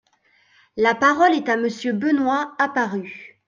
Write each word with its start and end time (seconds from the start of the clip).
La 0.77 0.95
parole 0.95 1.35
est 1.35 1.47
à 1.47 1.57
Monsieur 1.57 1.93
Benoist 1.93 2.49
Apparu. 2.57 3.37